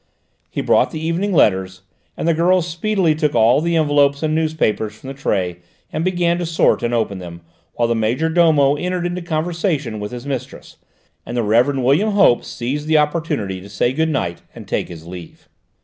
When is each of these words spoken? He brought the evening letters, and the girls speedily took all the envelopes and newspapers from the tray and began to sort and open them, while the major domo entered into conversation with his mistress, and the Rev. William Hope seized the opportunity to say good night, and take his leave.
He 0.49 0.61
brought 0.61 0.89
the 0.89 0.99
evening 0.99 1.31
letters, 1.31 1.83
and 2.17 2.27
the 2.27 2.33
girls 2.33 2.67
speedily 2.67 3.13
took 3.13 3.35
all 3.35 3.61
the 3.61 3.75
envelopes 3.75 4.23
and 4.23 4.33
newspapers 4.33 4.95
from 4.95 5.09
the 5.09 5.13
tray 5.13 5.57
and 5.93 6.03
began 6.03 6.39
to 6.39 6.45
sort 6.47 6.81
and 6.81 6.91
open 6.91 7.19
them, 7.19 7.41
while 7.75 7.87
the 7.87 7.93
major 7.93 8.27
domo 8.27 8.73
entered 8.77 9.05
into 9.05 9.21
conversation 9.21 9.99
with 9.99 10.11
his 10.11 10.25
mistress, 10.25 10.77
and 11.23 11.37
the 11.37 11.43
Rev. 11.43 11.77
William 11.77 12.13
Hope 12.13 12.43
seized 12.43 12.87
the 12.87 12.97
opportunity 12.97 13.61
to 13.61 13.69
say 13.69 13.93
good 13.93 14.09
night, 14.09 14.41
and 14.55 14.67
take 14.67 14.87
his 14.89 15.05
leave. 15.05 15.47